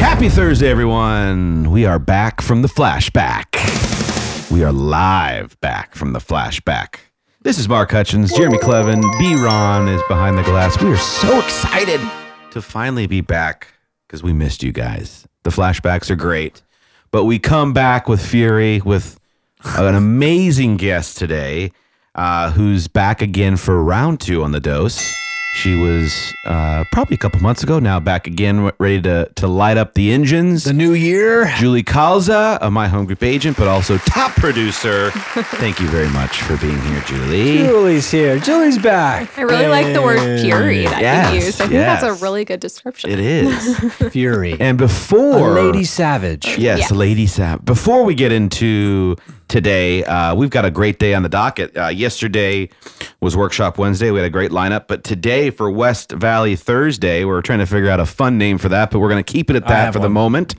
Happy 0.00 0.28
Thursday, 0.28 0.70
everyone. 0.70 1.70
We 1.70 1.84
are 1.84 1.98
back 1.98 2.40
from 2.40 2.62
the 2.62 2.68
flashback. 2.68 3.44
We 4.50 4.64
are 4.64 4.72
live 4.72 5.60
back 5.60 5.94
from 5.94 6.12
the 6.12 6.18
flashback. 6.18 6.96
This 7.42 7.58
is 7.58 7.68
Mark 7.68 7.90
Hutchins, 7.90 8.32
Jeremy 8.32 8.56
Clevin, 8.58 9.02
B. 9.18 9.34
Ron 9.34 9.86
is 9.88 10.00
behind 10.08 10.38
the 10.38 10.42
glass. 10.44 10.80
We 10.80 10.90
are 10.90 10.96
so 10.96 11.40
excited 11.40 12.00
to 12.52 12.62
finally 12.62 13.06
be 13.06 13.20
back 13.20 13.68
because 14.06 14.22
we 14.22 14.32
missed 14.32 14.62
you 14.62 14.72
guys. 14.72 15.26
The 15.42 15.50
flashbacks 15.50 16.08
are 16.10 16.16
great, 16.16 16.62
but 17.10 17.24
we 17.24 17.38
come 17.38 17.74
back 17.74 18.08
with 18.08 18.24
fury 18.24 18.80
with 18.80 19.20
an 19.62 19.94
amazing 19.94 20.78
guest 20.78 21.18
today 21.18 21.72
uh, 22.14 22.50
who's 22.52 22.88
back 22.88 23.20
again 23.20 23.56
for 23.56 23.82
round 23.82 24.20
two 24.20 24.42
on 24.42 24.52
the 24.52 24.60
dose. 24.60 25.12
She 25.54 25.76
was 25.76 26.34
uh, 26.44 26.84
probably 26.90 27.14
a 27.14 27.18
couple 27.18 27.40
months 27.40 27.62
ago 27.62 27.78
now, 27.78 28.00
back 28.00 28.26
again, 28.26 28.72
ready 28.78 29.00
to, 29.02 29.30
to 29.36 29.46
light 29.46 29.76
up 29.76 29.94
the 29.94 30.10
engines. 30.12 30.64
The 30.64 30.72
new 30.72 30.94
year. 30.94 31.46
Julie 31.58 31.84
Kalza, 31.84 32.58
uh, 32.60 32.70
my 32.70 32.88
home 32.88 33.06
group 33.06 33.22
agent, 33.22 33.56
but 33.56 33.68
also 33.68 33.96
top 33.98 34.32
producer. 34.32 35.10
Thank 35.12 35.78
you 35.80 35.86
very 35.88 36.08
much 36.08 36.42
for 36.42 36.56
being 36.56 36.78
here, 36.82 37.00
Julie. 37.06 37.58
Julie's 37.58 38.10
here. 38.10 38.38
Julie's 38.40 38.78
back. 38.78 39.38
I 39.38 39.42
really 39.42 39.68
like 39.68 39.94
the 39.94 40.02
word 40.02 40.40
fury 40.40 40.86
that 40.86 41.00
Yes, 41.00 41.32
you 41.32 41.40
used. 41.46 41.60
I 41.60 41.64
think 41.64 41.72
yes. 41.74 42.02
that's 42.02 42.20
a 42.20 42.24
really 42.24 42.44
good 42.44 42.58
description. 42.60 43.10
It 43.10 43.20
is. 43.20 43.94
Fury. 44.12 44.56
and 44.60 44.76
before 44.76 45.56
a 45.56 45.62
lady 45.62 45.84
savage. 45.84 46.46
Yes, 46.58 46.80
Yes. 46.80 46.90
Lady 46.90 47.26
Sap. 47.28 47.64
Before 47.64 48.02
we 48.04 48.14
get 48.16 48.32
into 48.32 49.16
today, 49.48 50.02
uh, 50.04 50.34
we've 50.34 50.50
got 50.50 50.64
a 50.64 50.70
great 50.70 50.98
day 50.98 51.14
on 51.14 51.22
the 51.22 51.28
docket. 51.28 51.76
Uh, 51.76 51.88
yesterday 51.88 52.68
was 53.24 53.36
Workshop 53.36 53.78
Wednesday. 53.78 54.10
We 54.10 54.18
had 54.18 54.26
a 54.26 54.30
great 54.30 54.50
lineup. 54.50 54.86
But 54.86 55.02
today 55.02 55.48
for 55.48 55.70
West 55.70 56.12
Valley 56.12 56.56
Thursday, 56.56 57.24
we're 57.24 57.40
trying 57.40 57.60
to 57.60 57.66
figure 57.66 57.88
out 57.88 57.98
a 57.98 58.04
fun 58.04 58.36
name 58.36 58.58
for 58.58 58.68
that, 58.68 58.90
but 58.90 58.98
we're 58.98 59.08
going 59.08 59.24
to 59.24 59.32
keep 59.32 59.48
it 59.48 59.56
at 59.56 59.66
that 59.66 59.94
for 59.94 59.98
the 59.98 60.10
moment. 60.10 60.54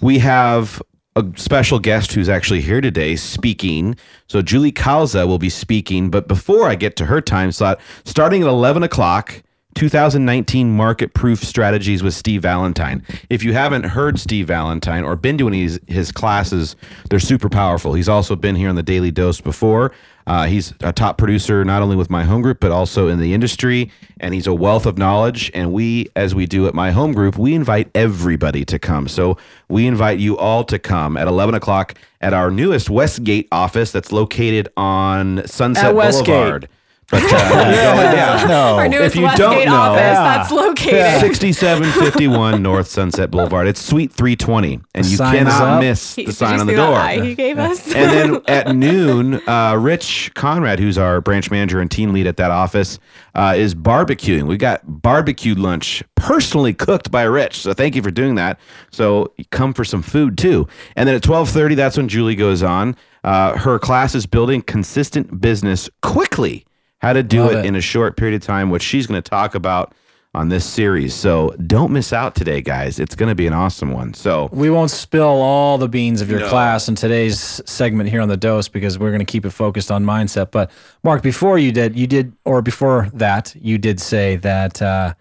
We 0.00 0.20
have 0.20 0.80
a 1.16 1.24
special 1.34 1.80
guest 1.80 2.12
who's 2.12 2.28
actually 2.28 2.60
here 2.60 2.80
today 2.80 3.16
speaking. 3.16 3.96
So 4.28 4.40
Julie 4.40 4.70
Kalza 4.70 5.26
will 5.26 5.40
be 5.40 5.50
speaking. 5.50 6.08
But 6.08 6.28
before 6.28 6.68
I 6.68 6.76
get 6.76 6.94
to 6.96 7.06
her 7.06 7.20
time 7.20 7.50
slot, 7.50 7.80
starting 8.04 8.42
at 8.42 8.48
11 8.48 8.84
o'clock, 8.84 9.42
2019 9.76 10.74
Market 10.74 11.12
Proof 11.12 11.44
Strategies 11.44 12.02
with 12.02 12.14
Steve 12.14 12.42
Valentine. 12.42 13.04
If 13.28 13.44
you 13.44 13.52
haven't 13.52 13.84
heard 13.84 14.18
Steve 14.18 14.46
Valentine 14.46 15.04
or 15.04 15.16
been 15.16 15.36
to 15.36 15.46
any 15.46 15.64
of 15.64 15.70
his, 15.70 15.80
his 15.86 16.12
classes, 16.12 16.76
they're 17.10 17.20
super 17.20 17.50
powerful. 17.50 17.92
He's 17.92 18.08
also 18.08 18.34
been 18.34 18.56
here 18.56 18.70
on 18.70 18.74
the 18.74 18.82
Daily 18.82 19.10
Dose 19.10 19.40
before. 19.40 19.92
Uh, 20.26 20.46
he's 20.46 20.72
a 20.80 20.92
top 20.92 21.18
producer, 21.18 21.62
not 21.64 21.82
only 21.82 21.94
with 21.94 22.08
my 22.08 22.24
home 22.24 22.40
group, 22.40 22.58
but 22.58 22.72
also 22.72 23.06
in 23.08 23.20
the 23.20 23.34
industry. 23.34 23.92
And 24.18 24.32
he's 24.34 24.46
a 24.46 24.54
wealth 24.54 24.86
of 24.86 24.96
knowledge. 24.96 25.50
And 25.54 25.72
we, 25.72 26.08
as 26.16 26.34
we 26.34 26.46
do 26.46 26.66
at 26.66 26.74
my 26.74 26.90
home 26.90 27.12
group, 27.12 27.36
we 27.36 27.54
invite 27.54 27.90
everybody 27.94 28.64
to 28.64 28.78
come. 28.78 29.06
So 29.06 29.36
we 29.68 29.86
invite 29.86 30.18
you 30.18 30.38
all 30.38 30.64
to 30.64 30.78
come 30.78 31.18
at 31.18 31.28
11 31.28 31.54
o'clock 31.54 31.94
at 32.22 32.32
our 32.32 32.50
newest 32.50 32.88
Westgate 32.88 33.46
office 33.52 33.92
that's 33.92 34.10
located 34.10 34.68
on 34.76 35.46
Sunset. 35.46 35.94
Boulevard. 36.26 36.68
But 37.08 37.22
uh, 37.22 37.26
yeah. 37.30 38.44
No. 38.48 38.78
Our 38.78 38.88
newest 38.88 39.14
If 39.14 39.16
you 39.16 39.22
Westgate 39.22 39.48
don't 39.48 39.64
know- 39.66 39.76
office 39.76 40.00
Yeah. 40.00 40.22
that's 40.22 40.50
located. 40.50 41.20
6751 41.20 42.62
North 42.62 42.88
Sunset 42.88 43.30
Boulevard. 43.30 43.68
It's 43.68 43.80
Suite 43.80 44.12
320, 44.12 44.80
and 44.94 45.06
you 45.06 45.16
Sign 45.16 45.36
cannot 45.38 45.62
up. 45.62 45.80
miss 45.80 46.14
the 46.16 46.22
you 46.24 46.32
sign 46.32 46.58
on 46.60 46.66
the 46.66 46.74
door. 46.74 46.94
eye 46.96 47.20
he 47.20 47.34
gave 47.34 47.58
us. 47.58 47.86
and 47.94 48.10
then 48.10 48.42
at 48.48 48.74
noon, 48.74 49.34
uh, 49.48 49.76
Rich 49.78 50.32
Conrad, 50.34 50.80
who's 50.80 50.98
our 50.98 51.20
branch 51.20 51.50
manager 51.50 51.80
and 51.80 51.90
team 51.90 52.12
lead 52.12 52.26
at 52.26 52.36
that 52.38 52.50
office, 52.50 52.98
uh, 53.36 53.54
is 53.56 53.74
barbecuing. 53.74 54.46
We 54.48 54.56
got 54.56 54.80
barbecue 54.84 55.54
lunch 55.54 56.02
personally 56.16 56.74
cooked 56.74 57.10
by 57.12 57.22
Rich, 57.22 57.58
so 57.60 57.72
thank 57.72 57.94
you 57.94 58.02
for 58.02 58.10
doing 58.10 58.34
that. 58.34 58.58
So 58.90 59.32
come 59.50 59.72
for 59.74 59.84
some 59.84 60.02
food 60.02 60.36
too. 60.36 60.66
And 60.96 61.08
then 61.08 61.14
at 61.14 61.22
twelve 61.22 61.48
thirty, 61.50 61.74
that's 61.76 61.96
when 61.96 62.08
Julie 62.08 62.34
goes 62.34 62.62
on. 62.64 62.96
Uh, 63.22 63.56
her 63.58 63.78
class 63.78 64.14
is 64.14 64.26
building 64.26 64.62
consistent 64.62 65.40
business 65.40 65.88
quickly. 66.02 66.64
How 67.06 67.12
to 67.12 67.22
do 67.22 67.48
it, 67.50 67.58
it. 67.58 67.66
in 67.66 67.76
a 67.76 67.80
short 67.80 68.16
period 68.16 68.34
of 68.34 68.42
time, 68.42 68.68
which 68.68 68.82
she's 68.82 69.06
going 69.06 69.22
to 69.22 69.30
talk 69.30 69.54
about 69.54 69.94
on 70.34 70.48
this 70.48 70.64
series. 70.64 71.14
So 71.14 71.54
don't 71.64 71.92
miss 71.92 72.12
out 72.12 72.34
today, 72.34 72.60
guys. 72.60 72.98
It's 72.98 73.14
going 73.14 73.28
to 73.28 73.36
be 73.36 73.46
an 73.46 73.52
awesome 73.52 73.92
one. 73.92 74.12
So 74.12 74.48
We 74.52 74.70
won't 74.70 74.90
spill 74.90 75.22
all 75.22 75.78
the 75.78 75.88
beans 75.88 76.20
of 76.20 76.28
your 76.28 76.40
class 76.48 76.88
in 76.88 76.96
today's 76.96 77.38
segment 77.64 78.10
here 78.10 78.20
on 78.20 78.28
the 78.28 78.36
dose 78.36 78.66
because 78.66 78.98
we're 78.98 79.10
going 79.10 79.24
to 79.24 79.24
keep 79.24 79.46
it 79.46 79.50
focused 79.50 79.92
on 79.92 80.04
mindset. 80.04 80.50
But 80.50 80.72
Mark, 81.04 81.22
before 81.22 81.58
you 81.60 81.70
did, 81.70 81.96
you 81.96 82.08
did, 82.08 82.32
or 82.44 82.60
before 82.60 83.08
that, 83.14 83.54
you 83.54 83.78
did 83.78 84.00
say 84.00 84.34
that, 84.36 84.82
uh, 84.82 85.14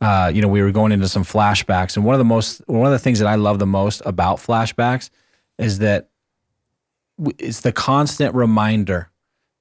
uh, 0.00 0.32
you 0.34 0.42
know, 0.42 0.48
we 0.48 0.60
were 0.60 0.72
going 0.72 0.90
into 0.90 1.06
some 1.06 1.22
flashbacks, 1.22 1.94
and 1.94 2.04
one 2.04 2.16
of 2.16 2.18
the 2.18 2.24
most, 2.24 2.62
one 2.66 2.86
of 2.86 2.92
the 2.92 2.98
things 2.98 3.20
that 3.20 3.28
I 3.28 3.36
love 3.36 3.60
the 3.60 3.66
most 3.66 4.02
about 4.04 4.38
flashbacks 4.38 5.10
is 5.56 5.78
that 5.78 6.08
it's 7.38 7.60
the 7.60 7.72
constant 7.72 8.34
reminder. 8.34 9.12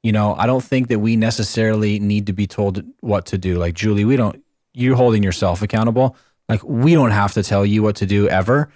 You 0.04 0.12
know, 0.12 0.36
I 0.36 0.46
don't 0.46 0.64
think 0.64 0.88
that 0.90 1.00
we 1.00 1.16
necessarily 1.16 2.00
need 2.00 2.28
to 2.28 2.34
be 2.34 2.48
told 2.48 2.84
what 3.02 3.26
to 3.28 3.38
do. 3.38 3.58
Like 3.58 3.74
Julie, 3.74 4.06
we 4.06 4.16
don't. 4.16 4.44
You're 4.74 4.96
holding 4.96 5.24
yourself 5.24 5.62
accountable. 5.62 6.16
Like 6.48 6.64
we 6.64 6.94
don't 6.94 7.12
have 7.12 7.34
to 7.34 7.44
tell 7.44 7.66
you 7.66 7.84
what 7.84 7.96
to 7.98 8.06
do 8.06 8.30
ever. 8.30 8.70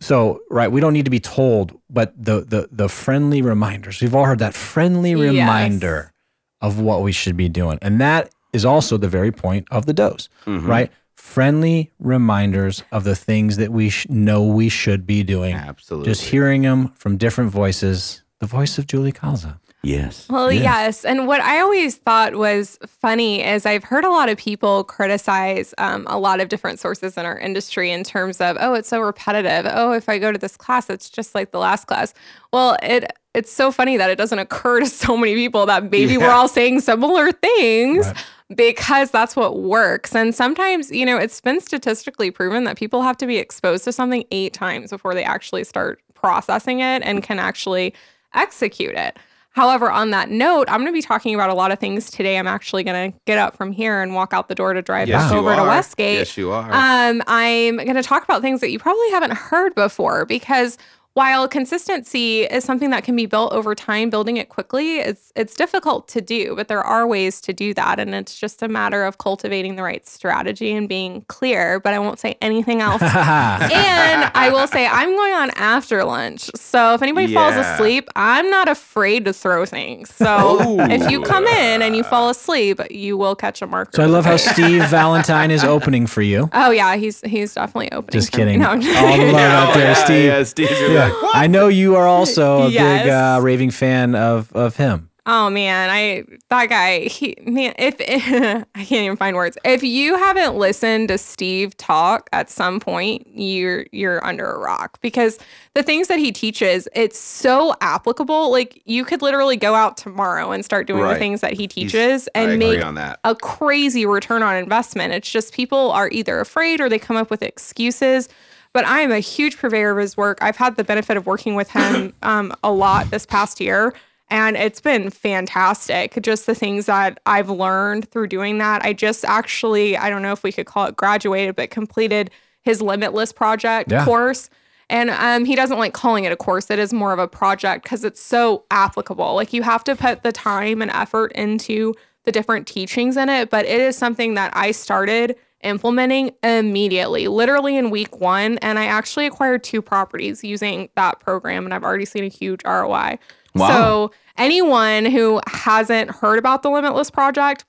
So 0.00 0.40
right, 0.50 0.70
we 0.70 0.80
don't 0.80 0.92
need 0.92 1.06
to 1.06 1.10
be 1.10 1.20
told, 1.20 1.78
but 1.88 2.12
the 2.22 2.40
the 2.40 2.68
the 2.70 2.88
friendly 2.88 3.40
reminders. 3.42 4.00
We've 4.02 4.14
all 4.14 4.26
heard 4.26 4.40
that 4.40 4.54
friendly 4.54 5.10
Yes. 5.12 5.20
reminder 5.20 6.12
of 6.60 6.80
what 6.80 7.02
we 7.02 7.12
should 7.12 7.36
be 7.36 7.48
doing, 7.48 7.78
and 7.80 8.00
that 8.00 8.30
is 8.52 8.64
also 8.64 8.96
the 8.98 9.08
very 9.08 9.32
point 9.32 9.66
of 9.70 9.86
the 9.86 9.92
dose, 9.94 10.28
mm-hmm. 10.44 10.66
right? 10.66 10.90
Friendly 11.14 11.92
reminders 11.98 12.82
of 12.92 13.04
the 13.04 13.14
things 13.16 13.56
that 13.56 13.72
we 13.72 13.88
sh- 13.90 14.06
know 14.08 14.42
we 14.44 14.68
should 14.68 15.06
be 15.06 15.22
doing. 15.22 15.54
absolutely, 15.54 16.10
Just 16.10 16.24
hearing 16.24 16.62
them 16.62 16.88
from 16.94 17.16
different 17.16 17.50
voices. 17.50 18.22
The 18.38 18.46
voice 18.46 18.78
of 18.78 18.86
Julie 18.86 19.12
Kalza. 19.12 19.58
Yes. 19.86 20.28
Well, 20.28 20.52
yes. 20.52 21.04
And 21.04 21.26
what 21.26 21.40
I 21.40 21.60
always 21.60 21.96
thought 21.96 22.34
was 22.34 22.78
funny 22.86 23.42
is 23.42 23.66
I've 23.66 23.84
heard 23.84 24.04
a 24.04 24.10
lot 24.10 24.28
of 24.28 24.36
people 24.36 24.84
criticize 24.84 25.74
um, 25.78 26.06
a 26.08 26.18
lot 26.18 26.40
of 26.40 26.48
different 26.48 26.80
sources 26.80 27.16
in 27.16 27.24
our 27.24 27.38
industry 27.38 27.90
in 27.90 28.04
terms 28.04 28.40
of, 28.40 28.56
oh, 28.60 28.74
it's 28.74 28.88
so 28.88 29.00
repetitive. 29.00 29.70
Oh, 29.72 29.92
if 29.92 30.08
I 30.08 30.18
go 30.18 30.32
to 30.32 30.38
this 30.38 30.56
class, 30.56 30.90
it's 30.90 31.08
just 31.08 31.34
like 31.34 31.52
the 31.52 31.58
last 31.58 31.86
class. 31.86 32.14
Well, 32.52 32.76
it 32.82 33.12
it's 33.36 33.52
so 33.52 33.70
funny 33.70 33.98
that 33.98 34.08
it 34.08 34.16
doesn't 34.16 34.38
occur 34.38 34.80
to 34.80 34.86
so 34.86 35.16
many 35.16 35.34
people 35.34 35.66
that 35.66 35.90
maybe 35.90 36.16
we're 36.16 36.30
all 36.30 36.48
saying 36.48 36.80
similar 36.80 37.32
things. 37.32 38.06
Right. 38.06 38.24
Because 38.54 39.10
that's 39.10 39.34
what 39.34 39.58
works. 39.58 40.14
And 40.14 40.32
sometimes, 40.32 40.92
you 40.92 41.04
know, 41.04 41.16
it's 41.16 41.40
been 41.40 41.60
statistically 41.60 42.30
proven 42.30 42.62
that 42.62 42.76
people 42.76 43.02
have 43.02 43.16
to 43.16 43.26
be 43.26 43.38
exposed 43.38 43.82
to 43.84 43.92
something 43.92 44.22
eight 44.30 44.52
times 44.52 44.90
before 44.90 45.14
they 45.14 45.24
actually 45.24 45.64
start 45.64 46.00
processing 46.14 46.78
it 46.78 47.02
and 47.02 47.24
can 47.24 47.40
actually 47.40 47.92
execute 48.34 48.94
it. 48.94 49.18
However, 49.56 49.90
on 49.90 50.10
that 50.10 50.28
note, 50.28 50.68
I'm 50.68 50.80
going 50.82 50.92
to 50.92 50.96
be 50.96 51.00
talking 51.00 51.34
about 51.34 51.48
a 51.48 51.54
lot 51.54 51.72
of 51.72 51.78
things 51.78 52.10
today. 52.10 52.36
I'm 52.36 52.46
actually 52.46 52.84
going 52.84 53.10
to 53.10 53.18
get 53.24 53.38
up 53.38 53.56
from 53.56 53.72
here 53.72 54.02
and 54.02 54.14
walk 54.14 54.34
out 54.34 54.50
the 54.50 54.54
door 54.54 54.74
to 54.74 54.82
drive 54.82 55.08
Yes, 55.08 55.30
back 55.30 55.32
over 55.32 55.56
to. 55.56 55.62
Westgate. 55.62 56.18
Yes, 56.18 56.36
you 56.36 56.50
are. 56.52 56.70
Um, 56.70 57.22
I'm 57.26 57.78
going 57.78 57.94
to 57.94 58.02
talk 58.02 58.22
about 58.22 58.42
things 58.42 58.60
that 58.60 58.70
you 58.70 58.78
probably 58.78 59.10
haven't 59.12 59.32
heard 59.32 59.74
before 59.74 60.26
because 60.26 60.76
while 61.16 61.48
consistency 61.48 62.42
is 62.42 62.62
something 62.62 62.90
that 62.90 63.02
can 63.02 63.16
be 63.16 63.24
built 63.24 63.50
over 63.54 63.74
time, 63.74 64.10
building 64.10 64.36
it 64.36 64.50
quickly, 64.50 64.98
it's 64.98 65.32
it's 65.34 65.54
difficult 65.54 66.08
to 66.08 66.20
do, 66.20 66.54
but 66.54 66.68
there 66.68 66.82
are 66.82 67.06
ways 67.06 67.40
to 67.40 67.54
do 67.54 67.72
that, 67.72 67.98
and 67.98 68.14
it's 68.14 68.38
just 68.38 68.62
a 68.62 68.68
matter 68.68 69.02
of 69.02 69.16
cultivating 69.16 69.76
the 69.76 69.82
right 69.82 70.06
strategy 70.06 70.74
and 70.74 70.90
being 70.90 71.22
clear. 71.28 71.80
But 71.80 71.94
I 71.94 72.00
won't 72.00 72.18
say 72.18 72.36
anything 72.42 72.82
else. 72.82 73.00
and 73.02 74.30
I 74.34 74.50
will 74.52 74.66
say 74.66 74.86
I'm 74.86 75.16
going 75.16 75.32
on 75.32 75.50
after 75.56 76.04
lunch, 76.04 76.50
so 76.54 76.92
if 76.92 77.00
anybody 77.00 77.32
falls 77.32 77.56
asleep, 77.56 78.10
I'm 78.14 78.50
not 78.50 78.68
afraid 78.68 79.24
to 79.24 79.32
throw 79.32 79.64
things. 79.64 80.14
So 80.14 80.60
Ooh. 80.68 80.80
if 80.80 81.10
you 81.10 81.22
come 81.22 81.46
in 81.46 81.80
and 81.80 81.96
you 81.96 82.02
fall 82.02 82.28
asleep, 82.28 82.78
you 82.90 83.16
will 83.16 83.34
catch 83.34 83.62
a 83.62 83.66
marker. 83.66 83.92
So 83.94 84.02
I 84.02 84.06
love 84.06 84.26
how 84.26 84.36
Steve 84.36 84.86
Valentine 84.90 85.50
is 85.50 85.64
opening 85.64 86.06
for 86.06 86.20
you. 86.20 86.50
Oh 86.52 86.72
yeah, 86.72 86.96
he's 86.96 87.22
he's 87.22 87.54
definitely 87.54 87.90
opening. 87.92 88.12
Just 88.12 88.32
for 88.32 88.40
me. 88.40 88.44
kidding. 88.44 88.60
No, 88.60 88.68
I'm 88.68 88.82
just- 88.82 88.98
All 88.98 89.16
the 89.16 89.32
love 89.32 89.68
out 89.68 89.72
there, 89.74 89.94
Steve. 89.94 90.26
Yeah, 90.26 90.42
Steve. 90.42 90.68
Yeah. 90.70 91.05
like, 91.05 91.05
what? 91.05 91.05
I 91.34 91.46
know 91.46 91.68
you 91.68 91.96
are 91.96 92.06
also 92.06 92.62
a 92.62 92.68
Yes. 92.70 93.02
big 93.04 93.10
uh, 93.12 93.38
raving 93.42 93.70
fan 93.70 94.14
of 94.14 94.52
of 94.54 94.76
him. 94.76 95.10
Oh 95.28 95.50
man, 95.50 95.90
I 95.90 96.22
that 96.50 96.68
guy. 96.68 97.00
He 97.08 97.34
man, 97.44 97.74
if 97.80 97.96
I 98.76 98.84
can't 98.84 99.02
even 99.04 99.16
find 99.16 99.34
words. 99.34 99.58
If 99.64 99.82
you 99.82 100.16
haven't 100.16 100.54
listened 100.56 101.08
to 101.08 101.18
Steve 101.18 101.76
talk 101.76 102.28
at 102.32 102.48
some 102.48 102.78
point, 102.78 103.26
you're 103.34 103.86
you're 103.90 104.24
under 104.24 104.44
a 104.48 104.56
rock 104.56 105.00
because 105.00 105.40
the 105.74 105.82
things 105.82 106.06
that 106.06 106.20
he 106.20 106.30
teaches, 106.30 106.86
it's 106.94 107.18
so 107.18 107.74
applicable. 107.80 108.52
Like 108.52 108.80
you 108.84 109.04
could 109.04 109.20
literally 109.20 109.56
go 109.56 109.74
out 109.74 109.96
tomorrow 109.96 110.52
and 110.52 110.64
start 110.64 110.86
doing 110.86 111.02
Right. 111.02 111.14
the 111.14 111.18
things 111.18 111.40
that 111.40 111.54
he 111.54 111.66
teaches 111.66 112.28
I 112.36 112.42
and 112.42 112.58
make 112.60 112.84
on 112.84 112.94
that. 112.94 113.18
a 113.24 113.34
crazy 113.34 114.06
return 114.06 114.44
on 114.44 114.54
investment. 114.54 115.12
It's 115.12 115.28
just 115.28 115.52
people 115.52 115.90
are 115.90 116.08
either 116.10 116.38
afraid 116.38 116.80
or 116.80 116.88
they 116.88 117.00
come 117.00 117.16
up 117.16 117.30
with 117.30 117.42
excuses. 117.42 118.28
But 118.76 118.84
I 118.84 119.00
am 119.00 119.10
a 119.10 119.20
huge 119.20 119.56
purveyor 119.56 119.92
of 119.92 119.96
his 119.96 120.18
work. 120.18 120.36
I've 120.42 120.58
had 120.58 120.76
the 120.76 120.84
benefit 120.84 121.16
of 121.16 121.24
working 121.24 121.54
with 121.54 121.70
him 121.70 122.12
um, 122.22 122.54
a 122.62 122.70
lot 122.70 123.10
this 123.10 123.24
past 123.24 123.58
year. 123.58 123.94
And 124.28 124.54
it's 124.54 124.82
been 124.82 125.08
fantastic. 125.08 126.18
Just 126.20 126.44
the 126.44 126.54
things 126.54 126.84
that 126.84 127.18
I've 127.24 127.48
learned 127.48 128.10
through 128.10 128.26
doing 128.26 128.58
that. 128.58 128.84
I 128.84 128.92
just 128.92 129.24
actually, 129.24 129.96
I 129.96 130.10
don't 130.10 130.20
know 130.20 130.32
if 130.32 130.42
we 130.42 130.52
could 130.52 130.66
call 130.66 130.84
it 130.84 130.94
graduated, 130.94 131.56
but 131.56 131.70
completed 131.70 132.30
his 132.60 132.82
Limitless 132.82 133.32
project 133.32 133.90
Yeah. 133.90 134.04
course. 134.04 134.50
And 134.90 135.08
um, 135.08 135.46
he 135.46 135.54
doesn't 135.56 135.78
like 135.78 135.94
calling 135.94 136.24
it 136.24 136.32
a 136.32 136.36
course. 136.36 136.70
It 136.70 136.78
is 136.78 136.92
more 136.92 137.14
of 137.14 137.18
a 137.18 137.26
project 137.26 137.84
because 137.84 138.04
it's 138.04 138.20
so 138.20 138.64
applicable. 138.70 139.36
Like 139.36 139.54
you 139.54 139.62
have 139.62 139.84
to 139.84 139.96
put 139.96 140.22
the 140.22 140.32
time 140.32 140.82
and 140.82 140.90
effort 140.90 141.32
into 141.32 141.94
the 142.24 142.30
different 142.30 142.66
teachings 142.66 143.16
in 143.16 143.30
it. 143.30 143.48
But 143.48 143.64
it 143.64 143.80
is 143.80 143.96
something 143.96 144.34
that 144.34 144.54
I 144.54 144.72
started 144.72 145.34
implementing 145.66 146.32
immediately, 146.42 147.28
literally 147.28 147.76
in 147.76 147.90
week 147.90 148.20
one. 148.20 148.58
And 148.58 148.78
I 148.78 148.86
actually 148.86 149.26
acquired 149.26 149.64
two 149.64 149.82
properties 149.82 150.42
using 150.42 150.88
that 150.94 151.20
program. 151.20 151.64
And 151.64 151.74
I've 151.74 151.84
already 151.84 152.04
seen 152.04 152.24
a 152.24 152.28
huge 152.28 152.62
ROI. 152.64 153.18
Wow. 153.54 153.68
So 153.68 154.10
anyone 154.36 155.06
who 155.06 155.40
hasn't 155.46 156.10
heard 156.10 156.38
about 156.38 156.62
the 156.62 156.70
Limitless 156.70 157.10
Project, 157.10 157.64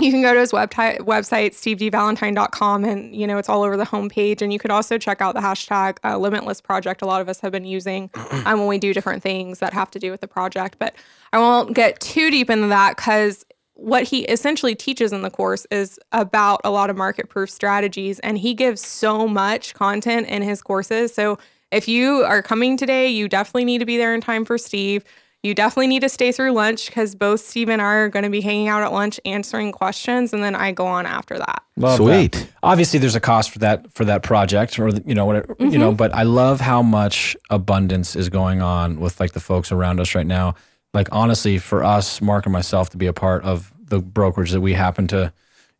you 0.00 0.10
can 0.10 0.22
go 0.22 0.34
to 0.34 0.40
his 0.40 0.52
website 0.52 0.98
website 1.00 1.50
stevedvalentine.com 1.52 2.84
and 2.84 3.14
you 3.14 3.26
know 3.26 3.38
it's 3.38 3.48
all 3.48 3.62
over 3.62 3.76
the 3.76 3.84
homepage 3.84 4.42
and 4.42 4.52
you 4.52 4.58
could 4.58 4.70
also 4.70 4.98
check 4.98 5.20
out 5.20 5.34
the 5.34 5.40
hashtag 5.40 5.98
uh, 6.04 6.18
limitless 6.18 6.60
project 6.60 7.02
a 7.02 7.06
lot 7.06 7.20
of 7.20 7.28
us 7.28 7.40
have 7.40 7.52
been 7.52 7.64
using 7.64 8.10
um, 8.46 8.58
when 8.58 8.66
we 8.66 8.78
do 8.78 8.92
different 8.92 9.22
things 9.22 9.60
that 9.60 9.72
have 9.72 9.90
to 9.90 9.98
do 9.98 10.10
with 10.10 10.20
the 10.20 10.26
project 10.26 10.76
but 10.78 10.94
i 11.32 11.38
won't 11.38 11.74
get 11.74 12.00
too 12.00 12.30
deep 12.30 12.50
into 12.50 12.66
that 12.66 12.96
because 12.96 13.44
what 13.82 14.04
he 14.04 14.22
essentially 14.24 14.74
teaches 14.74 15.12
in 15.12 15.22
the 15.22 15.30
course 15.30 15.66
is 15.70 15.98
about 16.12 16.60
a 16.64 16.70
lot 16.70 16.90
of 16.90 16.96
market 16.96 17.28
proof 17.28 17.50
strategies 17.50 18.18
and 18.20 18.38
he 18.38 18.54
gives 18.54 18.84
so 18.84 19.26
much 19.26 19.74
content 19.74 20.26
in 20.28 20.42
his 20.42 20.62
courses 20.62 21.14
so 21.14 21.38
if 21.70 21.88
you 21.88 22.22
are 22.24 22.42
coming 22.42 22.76
today 22.76 23.08
you 23.08 23.28
definitely 23.28 23.64
need 23.64 23.78
to 23.78 23.86
be 23.86 23.96
there 23.96 24.14
in 24.14 24.20
time 24.20 24.44
for 24.44 24.56
steve 24.56 25.04
you 25.42 25.54
definitely 25.54 25.88
need 25.88 26.02
to 26.02 26.08
stay 26.08 26.30
through 26.30 26.52
lunch 26.52 26.86
because 26.86 27.16
both 27.16 27.40
Steve 27.40 27.68
and 27.68 27.82
I 27.82 27.94
are 27.94 28.08
going 28.08 28.22
to 28.22 28.30
be 28.30 28.40
hanging 28.40 28.68
out 28.68 28.82
at 28.82 28.92
lunch 28.92 29.18
answering 29.24 29.72
questions, 29.72 30.32
and 30.32 30.42
then 30.42 30.54
I 30.54 30.70
go 30.70 30.86
on 30.86 31.04
after 31.04 31.36
that. 31.36 31.64
Love 31.76 31.96
Sweet. 31.96 32.32
that. 32.32 32.48
Obviously, 32.62 33.00
there's 33.00 33.16
a 33.16 33.20
cost 33.20 33.50
for 33.50 33.58
that 33.58 33.92
for 33.92 34.04
that 34.04 34.22
project, 34.22 34.78
or 34.78 34.90
you 34.90 35.14
know 35.14 35.26
whatever 35.26 35.56
you 35.58 35.78
know. 35.78 35.88
Mm-hmm. 35.88 35.96
But 35.96 36.14
I 36.14 36.22
love 36.22 36.60
how 36.60 36.80
much 36.80 37.36
abundance 37.50 38.14
is 38.14 38.28
going 38.28 38.62
on 38.62 39.00
with 39.00 39.18
like 39.18 39.32
the 39.32 39.40
folks 39.40 39.72
around 39.72 39.98
us 39.98 40.14
right 40.14 40.26
now. 40.26 40.54
Like 40.94 41.08
honestly, 41.10 41.58
for 41.58 41.82
us, 41.82 42.20
Mark 42.20 42.46
and 42.46 42.52
myself, 42.52 42.90
to 42.90 42.96
be 42.96 43.06
a 43.06 43.12
part 43.12 43.42
of 43.42 43.71
the 43.92 44.00
brokerage 44.00 44.50
that 44.52 44.60
we 44.60 44.72
happen 44.72 45.06
to, 45.08 45.32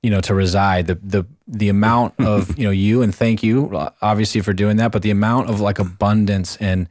you 0.02 0.10
know, 0.10 0.20
to 0.20 0.34
reside, 0.34 0.86
the 0.86 0.94
the 1.02 1.24
the 1.48 1.68
amount 1.68 2.14
of 2.32 2.56
you 2.58 2.64
know 2.64 2.70
you 2.70 3.02
and 3.02 3.14
thank 3.14 3.42
you 3.42 3.74
uh, 3.76 3.90
obviously 4.00 4.40
for 4.42 4.52
doing 4.52 4.76
that, 4.76 4.92
but 4.92 5.02
the 5.02 5.10
amount 5.10 5.48
of 5.50 5.60
like 5.60 5.78
abundance 5.78 6.56
and 6.58 6.88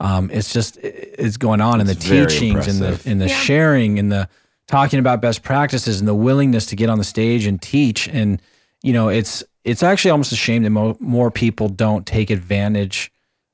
um, 0.00 0.30
it's 0.32 0.52
just 0.52 0.78
it's 0.82 1.36
going 1.36 1.60
on 1.60 1.80
in 1.80 1.86
the 1.86 1.92
It's 1.92 2.06
very 2.06 2.26
teachings 2.26 2.66
and 2.66 2.78
the 2.80 2.86
impressive. 2.86 3.06
in 3.12 3.18
the 3.18 3.28
Yeah. 3.28 3.36
sharing 3.36 3.98
and 3.98 4.10
the 4.10 4.28
talking 4.66 4.98
about 5.00 5.20
best 5.20 5.42
practices 5.42 6.00
and 6.00 6.08
the 6.08 6.14
willingness 6.14 6.64
to 6.66 6.76
get 6.76 6.88
on 6.88 6.96
the 6.98 7.04
stage 7.04 7.44
and 7.44 7.60
teach 7.60 8.08
and 8.08 8.40
you 8.82 8.92
know 8.94 9.08
it's 9.10 9.42
it's 9.64 9.82
actually 9.82 10.10
almost 10.12 10.32
a 10.32 10.36
shame 10.36 10.62
that 10.62 10.70
mo- 10.70 10.96
more 11.00 11.30
people 11.30 11.68
don't 11.68 12.06
take 12.06 12.30
advantage 12.30 13.12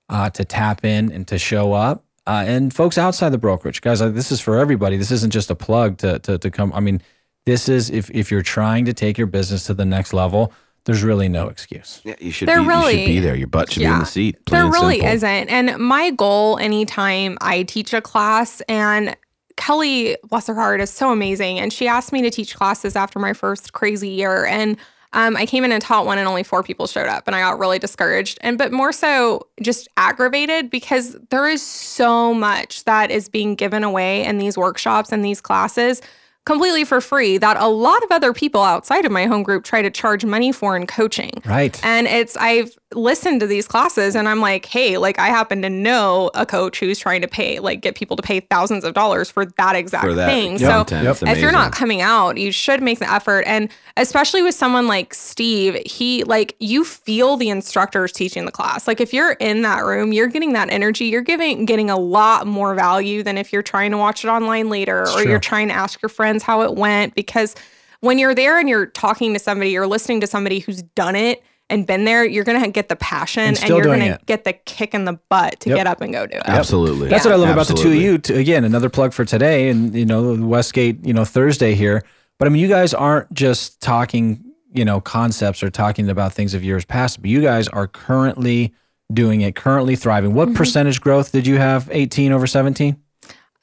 uh, 0.08 0.30
to 0.30 0.44
tap 0.44 0.84
in 0.84 1.10
and 1.10 1.26
to 1.26 1.36
show 1.38 1.72
up 1.72 2.04
uh, 2.26 2.44
and 2.46 2.74
folks 2.74 2.98
outside 2.98 3.30
the 3.30 3.38
brokerage 3.38 3.80
guys 3.80 4.00
like, 4.00 4.14
this 4.14 4.30
is 4.32 4.40
for 4.40 4.58
everybody 4.58 4.96
this 4.96 5.10
isn't 5.10 5.32
just 5.32 5.50
a 5.50 5.54
plug 5.54 5.96
to, 5.98 6.18
to 6.20 6.38
to 6.38 6.50
come 6.50 6.72
i 6.74 6.80
mean 6.80 7.00
this 7.46 7.68
is 7.68 7.90
if 7.90 8.10
if 8.10 8.30
you're 8.30 8.42
trying 8.42 8.84
to 8.84 8.92
take 8.92 9.16
your 9.18 9.26
business 9.26 9.64
to 9.64 9.74
the 9.74 9.84
next 9.84 10.12
level 10.12 10.52
there's 10.84 11.02
really 11.02 11.28
no 11.28 11.48
excuse 11.48 12.00
Yeah, 12.04 12.14
you 12.20 12.30
should 12.30 12.46
There 12.48 12.58
be. 12.58 12.62
you 12.62 12.68
really- 12.68 12.92
should 12.98 13.06
be 13.06 13.18
there. 13.18 13.34
Your 13.34 13.48
butt 13.48 13.72
should 13.72 13.80
be 13.80 13.86
in 13.86 13.98
the 13.98 14.04
seat. 14.06 14.36
There 14.48 14.64
really 14.70 15.00
simple. 15.00 15.14
isn't. 15.14 15.48
And 15.48 15.76
my 15.78 16.10
goal 16.12 16.58
anytime 16.58 17.36
I 17.40 17.64
teach 17.64 17.92
a 17.92 18.00
class, 18.00 18.60
and 18.68 19.16
Kelly, 19.56 20.16
bless 20.28 20.46
her 20.46 20.54
heart, 20.54 20.80
is 20.80 20.90
so 20.90 21.10
amazing. 21.10 21.58
And 21.58 21.72
she 21.72 21.88
asked 21.88 22.12
me 22.12 22.22
to 22.22 22.30
teach 22.30 22.54
classes 22.54 22.94
after 22.94 23.18
my 23.18 23.32
first 23.32 23.72
crazy 23.72 24.10
year. 24.10 24.44
And 24.46 24.76
um, 25.12 25.36
I 25.36 25.46
came 25.46 25.64
in 25.64 25.72
and 25.72 25.82
taught 25.82 26.06
one, 26.06 26.18
and 26.18 26.28
only 26.28 26.42
four 26.42 26.62
people 26.62 26.86
showed 26.86 27.08
up, 27.08 27.26
and 27.26 27.34
I 27.34 27.40
got 27.40 27.58
really 27.58 27.78
discouraged. 27.78 28.38
And 28.40 28.58
but 28.58 28.72
more 28.72 28.92
so, 28.92 29.46
just 29.62 29.88
aggravated 29.96 30.70
because 30.70 31.16
there 31.30 31.48
is 31.48 31.62
so 31.62 32.34
much 32.34 32.84
that 32.84 33.10
is 33.10 33.28
being 33.28 33.54
given 33.54 33.84
away 33.84 34.24
in 34.24 34.38
these 34.38 34.58
workshops 34.58 35.12
and 35.12 35.24
these 35.24 35.40
classes 35.40 36.02
completely 36.46 36.84
for 36.84 37.00
free 37.00 37.36
that 37.38 37.56
a 37.56 37.66
lot 37.66 38.02
of 38.04 38.12
other 38.12 38.32
people 38.32 38.62
outside 38.62 39.04
of 39.04 39.10
my 39.10 39.26
home 39.26 39.42
group 39.42 39.64
try 39.64 39.82
to 39.82 39.90
charge 39.90 40.24
money 40.24 40.52
for 40.52 40.76
in 40.76 40.86
coaching. 40.86 41.42
right 41.44 41.78
And 41.84 42.06
it's 42.06 42.36
I've 42.36 42.70
listened 42.94 43.40
to 43.40 43.48
these 43.48 43.66
classes 43.66 44.14
and 44.14 44.28
I'm 44.28 44.40
like, 44.40 44.64
hey, 44.64 44.96
like 44.96 45.18
I 45.18 45.26
happen 45.26 45.60
to 45.62 45.68
know 45.68 46.30
a 46.34 46.46
coach 46.46 46.78
who's 46.78 47.00
trying 47.00 47.20
to 47.20 47.26
pay 47.26 47.58
like 47.58 47.80
get 47.80 47.96
people 47.96 48.16
to 48.16 48.22
pay 48.22 48.38
thousands 48.38 48.84
of 48.84 48.94
dollars 48.94 49.28
for 49.28 49.44
that 49.44 49.74
exact 49.74 50.04
for 50.04 50.14
that 50.14 50.28
thing. 50.28 50.58
content. 50.58 51.04
Yep. 51.04 51.10
It's 51.10 51.20
So 51.20 51.26
if 51.26 51.38
you're 51.38 51.50
not 51.50 51.72
coming 51.72 52.00
out, 52.00 52.36
you 52.36 52.52
should 52.52 52.80
make 52.80 53.00
the 53.00 53.12
effort. 53.12 53.40
And 53.46 53.70
especially 53.96 54.40
with 54.42 54.54
someone 54.54 54.86
like 54.86 55.14
Steve, 55.14 55.82
he 55.84 56.22
like 56.24 56.54
you 56.60 56.84
feel 56.84 57.36
the 57.36 57.48
instructors 57.48 58.12
teaching 58.12 58.44
the 58.44 58.52
class. 58.52 58.86
Like 58.86 59.00
if 59.00 59.12
you're 59.12 59.32
in 59.32 59.62
that 59.62 59.84
room, 59.84 60.12
you're 60.12 60.28
getting 60.28 60.52
that 60.52 60.70
energy. 60.70 61.06
You're 61.06 61.22
giving 61.22 61.64
getting 61.64 61.90
a 61.90 61.98
lot 61.98 62.46
more 62.46 62.76
value 62.76 63.24
than 63.24 63.36
if 63.36 63.52
you're 63.52 63.62
trying 63.62 63.90
to 63.90 63.98
watch 63.98 64.24
it 64.24 64.28
online 64.28 64.70
later 64.70 65.02
or 65.02 65.22
true. 65.22 65.30
you're 65.30 65.40
trying 65.40 65.68
to 65.68 65.74
ask 65.74 66.00
your 66.00 66.08
friends 66.08 66.44
how 66.44 66.62
it 66.62 66.76
went. 66.76 67.16
Because 67.16 67.56
when 67.98 68.20
you're 68.20 68.34
there 68.34 68.60
and 68.60 68.68
you're 68.68 68.86
talking 68.86 69.32
to 69.32 69.40
somebody, 69.40 69.70
you're 69.70 69.88
listening 69.88 70.20
to 70.20 70.28
somebody 70.28 70.60
who's 70.60 70.82
done 70.82 71.16
it 71.16 71.42
and 71.68 71.86
been 71.86 72.04
there, 72.04 72.24
you're 72.24 72.44
gonna 72.44 72.68
get 72.68 72.88
the 72.88 72.96
passion 72.96 73.42
And 73.42 73.58
and, 73.58 73.68
you're 73.68 73.82
gonna 73.82 74.04
it. 74.04 74.26
get 74.26 74.44
the 74.44 74.52
kick 74.52 74.94
in 74.94 75.04
the 75.04 75.18
butt 75.28 75.60
to 75.60 75.70
Yep. 75.70 75.76
get 75.78 75.86
up 75.86 76.00
and 76.00 76.12
go 76.12 76.26
do 76.26 76.36
it. 76.36 76.42
Absolutely. 76.46 77.08
That's 77.08 77.24
Yeah. 77.24 77.32
what 77.32 77.36
I 77.40 77.40
love 77.42 77.50
about 77.50 77.66
the 77.68 77.74
two 77.74 77.88
of 77.88 77.94
you. 77.96 78.18
To, 78.18 78.36
again, 78.36 78.64
another 78.64 78.88
plug 78.88 79.12
for 79.12 79.24
today, 79.24 79.68
and 79.68 79.94
you 79.94 80.04
know 80.06 80.34
Westgate, 80.34 81.04
you 81.04 81.12
know 81.12 81.24
Thursday 81.24 81.74
here. 81.74 82.02
But 82.38 82.46
I 82.46 82.50
mean, 82.50 82.60
you 82.62 82.68
guys 82.68 82.92
aren't 82.94 83.32
just 83.32 83.80
talking, 83.80 84.44
you 84.72 84.84
know, 84.84 85.00
concepts 85.00 85.62
or 85.62 85.70
talking 85.70 86.08
about 86.10 86.32
things 86.34 86.52
of 86.54 86.62
years 86.62 86.84
past. 86.84 87.20
But 87.22 87.30
you 87.30 87.40
guys 87.40 87.66
are 87.68 87.86
currently 87.86 88.72
doing 89.12 89.40
it, 89.40 89.54
currently 89.56 89.96
thriving. 89.96 90.34
What 90.34 90.48
Mm-hmm. 90.48 90.56
percentage 90.56 91.00
growth 91.00 91.32
did 91.32 91.46
you 91.46 91.56
have? 91.58 91.88
Eighteen 91.92 92.32
over 92.32 92.46
seventeen. 92.46 92.96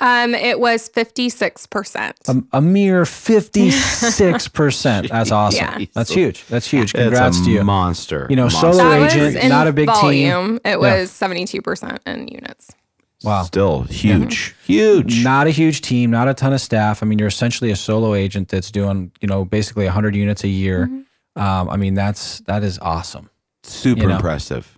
Um, 0.04 0.36
it 0.36 0.60
was 0.60 0.90
56%. 0.90 2.14
A, 2.28 2.58
a 2.58 2.62
mere 2.62 3.06
fifty-six 3.06 4.50
percent. 4.50 5.08
That's 5.12 5.32
awesome. 5.32 5.80
Yeah. 5.80 5.86
That's 5.94 6.12
huge. 6.12 6.46
That's 6.48 6.68
huge. 6.70 6.94
It's 6.94 7.04
Congrats 7.04 7.40
a 7.40 7.46
to 7.46 7.52
you. 7.52 7.64
monster. 7.64 8.28
You 8.30 8.36
know, 8.36 8.44
Monster. 8.44 8.74
solo 8.74 8.90
that 8.90 9.16
agent, 9.16 9.48
not 9.48 9.68
a 9.70 9.72
big 9.72 9.90
team. 10.02 10.60
It 10.66 10.78
was 10.78 11.10
72% 11.10 12.00
in 12.06 12.28
units. 12.28 12.76
Wow. 13.24 13.44
Still 13.44 13.84
huge. 13.84 14.54
Huge. 14.66 15.24
Not 15.24 15.48
a 15.48 15.52
huge 15.52 15.80
team, 15.80 16.12
not 16.12 16.28
a 16.28 16.34
ton 16.34 16.52
of 16.52 16.60
staff. 16.60 17.02
I 17.02 17.06
mean, 17.06 17.18
you're 17.18 17.30
essentially 17.30 17.72
a 17.72 17.76
solo 17.78 18.14
agent 18.14 18.50
that's 18.50 18.72
doing, 18.72 19.14
you 19.22 19.30
know, 19.30 19.46
basically 19.46 19.86
100 19.86 20.18
units 20.18 20.44
a 20.44 20.50
year. 20.50 20.88
Mm-hmm. 20.88 21.42
Um, 21.42 21.70
I 21.70 21.78
mean, 21.78 21.94
that's 21.94 22.42
that 22.42 22.62
is 22.64 22.78
awesome. 22.80 23.30
Super 23.64 24.02
you 24.02 24.08
know. 24.10 24.16
impressive. 24.16 24.73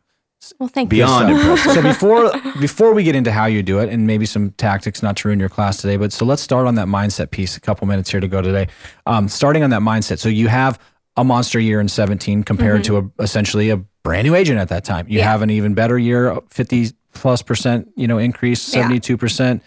Well, 0.60 0.70
thank 0.70 0.90
Beyond 0.90 1.30
you. 1.30 1.36
impressive. 1.40 1.74
So 1.74 1.82
before 1.82 2.32
before 2.60 2.94
we 2.94 3.04
get 3.04 3.16
into 3.16 3.32
how 3.32 3.46
you 3.46 3.64
do 3.64 3.80
it 3.80 3.90
and 3.90 4.06
maybe 4.06 4.25
some 4.25 4.52
tactics 4.52 5.02
not 5.04 5.18
to 5.18 5.28
ruin 5.28 5.40
your 5.40 5.50
class 5.50 5.78
today, 5.78 5.98
but 5.98 6.12
so 6.14 6.25
let's 6.25 6.42
start 6.42 6.68
on 6.68 6.75
that 6.75 6.88
mindset 6.88 7.32
piece. 7.32 7.58
A 7.58 7.60
couple 7.60 7.88
minutes 7.88 8.10
here 8.12 8.20
to 8.20 8.28
go 8.28 8.42
today. 8.42 8.68
Um, 9.06 9.28
starting 9.28 9.64
on 9.64 9.70
that 9.72 9.82
mindset. 9.82 10.20
So 10.20 10.30
you 10.30 10.48
have 10.48 10.80
a 11.18 11.24
monster 11.24 11.60
year 11.60 11.80
in 11.80 11.88
17 11.88 12.44
compared 12.44 12.84
to 12.86 12.98
a, 12.98 13.10
essentially 13.24 13.70
a 13.70 13.78
brand 14.04 14.28
new 14.28 14.36
agent 14.36 14.60
at 14.60 14.70
that 14.70 14.84
time. 14.84 15.08
You 15.08 15.14
Mm-hmm. 15.14 15.18
Yeah. 15.20 15.32
have 15.32 15.42
an 15.42 15.50
even 15.50 15.74
better 15.74 15.98
year, 15.98 16.38
50 16.50 16.92
plus 17.14 17.42
percent, 17.42 17.90
you 17.96 18.08
know, 18.08 18.18
increase, 18.18 18.62
72 18.62 19.18
percent 19.18 19.64